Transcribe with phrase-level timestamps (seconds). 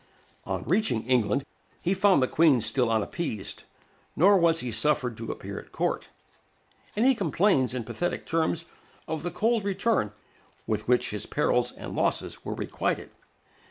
[0.45, 1.45] On reaching England,
[1.79, 3.65] he found the Queen still unappeased;
[4.15, 6.09] nor was he suffered to appear at court,
[6.95, 8.65] and he complains in pathetic terms
[9.07, 10.11] of the cold return
[10.65, 13.11] with which his perils and losses were requited.